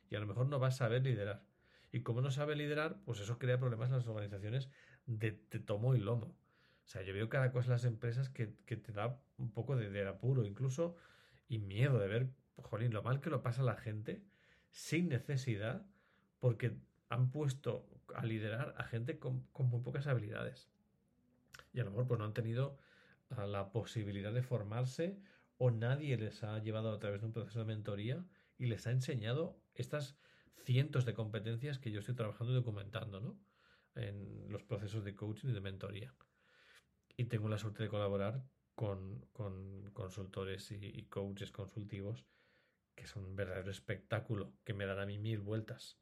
[0.10, 1.44] y a lo mejor no va a saber liderar.
[1.92, 4.70] Y como no sabe liderar, pues eso crea problemas en las organizaciones
[5.08, 6.28] de, tomo y lomo.
[6.86, 10.08] O sea, yo veo cada cosa en las empresas que, te da un poco de,
[10.08, 10.96] apuro, incluso,
[11.50, 14.24] y miedo de ver, jolín, lo mal que lo pasa la gente
[14.70, 15.86] sin necesidad,
[16.40, 16.78] porque
[17.10, 20.70] han puesto a liderar a gente con, muy pocas habilidades.
[21.74, 22.78] Y a lo mejor pues no han tenido
[23.32, 25.18] ah, la posibilidad de formarse
[25.58, 28.24] o nadie les ha llevado a través de un proceso de mentoría
[28.58, 30.18] y les ha enseñado estas
[30.64, 33.38] cientos de competencias que yo estoy trabajando y documentando, ¿no?
[33.98, 36.14] En los procesos de coaching y de mentoría.
[37.16, 38.44] Y tengo la suerte de colaborar
[38.76, 39.26] con,
[39.94, 42.26] consultores y, coaches consultivos
[42.96, 46.00] que son un verdadero espectáculo, que me dan a mí mil vueltas.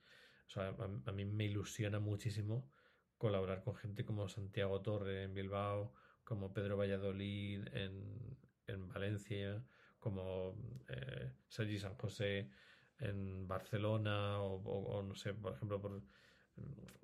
[0.47, 2.69] O sea, a, mí me ilusiona muchísimo
[3.17, 5.93] colaborar con gente como Santiago Torre en Bilbao,
[6.23, 9.63] como Pedro Valladolid en, Valencia,
[9.99, 10.55] como
[10.87, 12.49] eh, Sergi San José
[12.99, 16.01] en Barcelona o, no sé, por ejemplo, por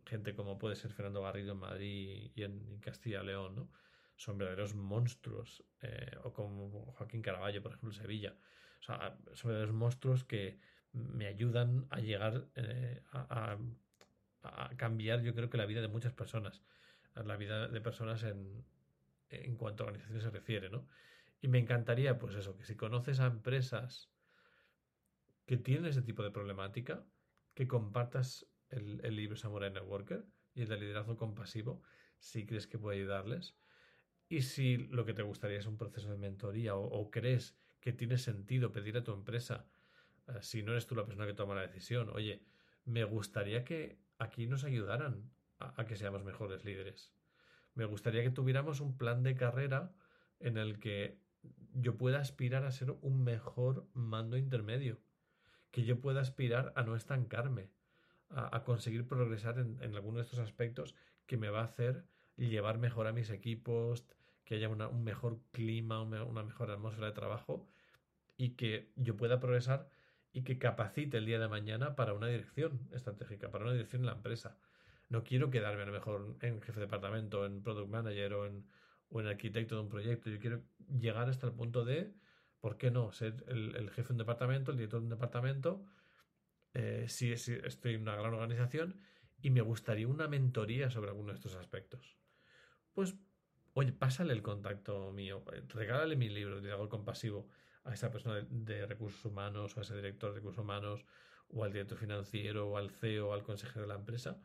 [0.06, 3.72] gente como puede ser Fernando Garrido en Madrid y en, Castilla y León, ¿no?
[4.18, 5.64] Son verdaderos monstruos.
[5.82, 8.36] Eh, o como Joaquín Caraballo, por ejemplo, en Sevilla.
[8.82, 10.60] O sea, son verdaderos monstruos que
[10.94, 13.58] me ayudan a llegar eh, a,
[14.76, 16.62] cambiar, yo creo que la vida de muchas personas.
[17.16, 18.66] La vida de personas en,
[19.58, 20.70] cuanto a organizaciones se refiere.
[21.42, 24.10] Y me encantaría, pues eso, que si conoces a empresas
[25.46, 27.06] que tienen ese tipo de problemática,
[27.54, 31.82] que compartas el, el libro Samurai Networker y el de liderazgo compasivo,
[32.20, 33.56] si crees que puede ayudarles.
[34.30, 38.18] Y si lo que te gustaría es un proceso de mentoría o, crees que tiene
[38.18, 39.66] sentido pedir a tu empresa,
[40.28, 42.42] eh, si no eres tú la persona que toma la decisión, oye,
[42.86, 47.14] me gustaría que aquí nos ayudaran a que seamos mejores líderes.
[47.76, 49.94] Me gustaría que tuviéramos un plan de carrera
[50.40, 51.20] en el que
[51.74, 55.00] yo pueda aspirar a ser un mejor mando intermedio,
[55.72, 57.70] que yo pueda aspirar a no estancarme,
[58.34, 62.06] a, conseguir progresar en, en alguno de estos aspectos que me va a hacer
[62.38, 64.06] llevar mejor a mis equipos,
[64.44, 67.68] que haya un mejor clima, una, mejor atmósfera de trabajo
[68.38, 69.88] y que yo pueda progresar
[70.34, 74.08] y que capacite el día de mañana para una dirección estratégica, para una dirección en
[74.08, 74.58] la empresa.
[75.10, 78.66] No quiero quedarme a lo mejor en jefe de departamento, en product manager o en,
[79.10, 80.30] o arquitecto de un proyecto.
[80.30, 80.62] Yo quiero
[81.00, 82.14] llegar hasta el punto de,
[82.62, 83.12] ¿por qué no?
[83.12, 85.86] Ser el, el jefe de un departamento, el director de un departamento,
[86.74, 89.02] eh, si estoy en una gran organización
[89.42, 92.18] y me gustaría una mentoría sobre alguno de estos aspectos.
[92.94, 93.16] Pues,
[93.74, 97.50] oye, pásale el contacto mío, regálale mi libro de liderazgo compasivo
[97.84, 101.06] a esa persona de, recursos humanos o a ese director de recursos humanos
[101.50, 104.40] o al director financiero o al CEO o al consejero de la empresa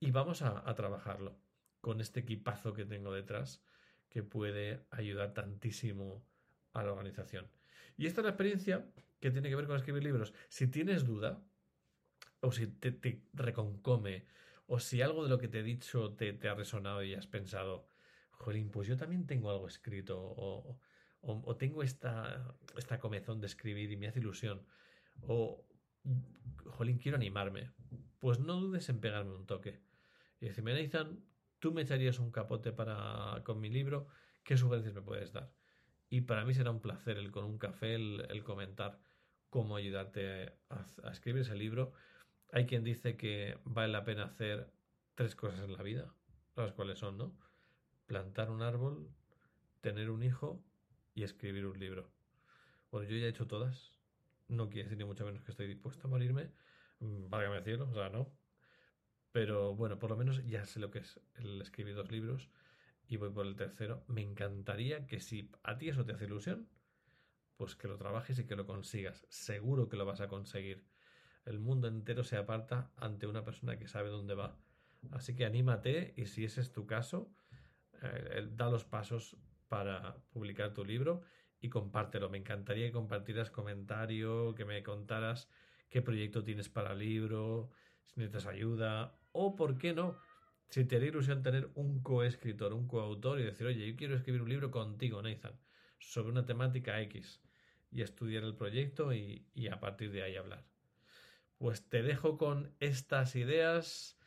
[0.00, 1.38] y vamos a trabajarlo
[1.80, 3.62] con este equipazo que tengo detrás
[4.08, 6.26] que puede ayudar tantísimo
[6.72, 7.48] a la organización.
[7.96, 8.86] Y esta es la experiencia
[9.20, 10.32] que tiene que ver con escribir libros.
[10.48, 11.42] Si tienes duda,
[12.40, 14.26] o si te, reconcome,
[14.66, 17.88] o si algo de lo que te he dicho te, ha resonado y has pensado,
[18.30, 23.96] jolín, pues yo también tengo algo escrito, o tengo esta, esta comezón de escribir y
[23.96, 24.64] me hace ilusión,
[25.22, 25.66] o,
[26.66, 27.70] jolín, quiero animarme,
[28.18, 29.80] pues no dudes en pegarme un toque.
[30.40, 31.24] Y decirme, Nathan,
[31.58, 34.06] tú me echarías un capote para, con mi libro,
[34.44, 35.52] ¿qué sugerencias me puedes dar?
[36.08, 39.00] Y para mí será un placer el con un café el, comentar
[39.50, 41.92] cómo ayudarte a, a escribir ese libro.
[42.52, 44.72] Hay quien dice que vale la pena hacer
[45.14, 46.14] tres cosas en la vida,
[46.54, 47.36] las cuales son, ¿no?
[48.06, 49.10] Plantar un árbol,
[49.80, 50.62] tener un hijo
[51.14, 52.12] y escribir un libro.
[52.90, 53.92] Bueno, yo ya he hecho todas.
[54.48, 56.52] No quiere decir ni mucho menos que estoy dispuesto a morirme.
[57.00, 58.30] Mm, Válgame el cielo, o sea, no.
[59.32, 62.48] Pero bueno, por lo menos ya sé lo que es el escribir dos libros
[63.08, 64.04] y voy por el tercero.
[64.08, 66.68] Me encantaría que si a ti eso te hace ilusión,
[67.56, 69.26] pues que lo trabajes y que lo consigas.
[69.28, 70.84] Seguro que lo vas a conseguir.
[71.44, 74.58] El mundo entero se aparta ante una persona que sabe dónde va.
[75.12, 77.32] Así que anímate y si ese es tu caso,
[78.02, 79.36] eh, da los pasos
[79.68, 81.22] para publicar tu libro
[81.60, 82.28] y compártelo.
[82.28, 85.48] Me encantaría que compartieras comentario, que me contaras
[85.88, 87.70] qué proyecto tienes para el libro,
[88.04, 90.18] si necesitas ayuda o, ¿por qué no?
[90.68, 94.42] Si te haría ilusión tener un coescritor, un coautor y decir, oye, yo quiero escribir
[94.42, 95.58] un libro contigo, Nathan,
[95.98, 97.40] sobre una temática X
[97.90, 100.64] y estudiar el proyecto y, a partir de ahí hablar.
[101.58, 104.18] Pues te dejo con estas ideas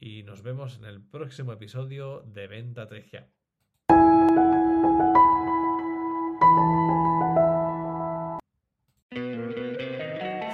[0.00, 3.28] y nos vemos en el próximo episodio de Venta Tregia.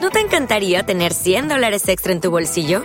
[0.00, 2.84] ¿No te encantaría tener 100 dólares extra en tu bolsillo?